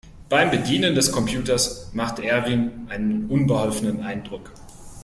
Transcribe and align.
Beim 0.29 0.49
Bedienen 0.49 0.95
des 0.95 1.11
Computers 1.11 1.91
machte 1.93 2.23
Erwin 2.25 2.87
einen 2.89 3.29
unbeholfenen 3.29 4.01
Eindruck. 4.01 4.49